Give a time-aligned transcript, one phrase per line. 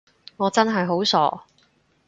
[0.37, 1.43] 我真係好傻